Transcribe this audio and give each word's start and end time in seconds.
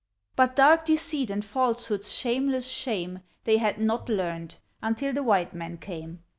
But 0.35 0.55
dark 0.55 0.85
deceit 0.85 1.29
and 1.29 1.45
falsehood's 1.45 2.11
shameless 2.11 2.67
shame 2.67 3.19
They 3.43 3.57
had 3.59 3.77
not 3.79 4.09
learned, 4.09 4.57
until 4.81 5.13
the 5.13 5.21
white 5.21 5.53
man 5.53 5.77
came. 5.77 6.23